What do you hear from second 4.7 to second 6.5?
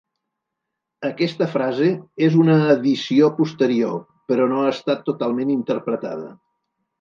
estat totalment interpretada.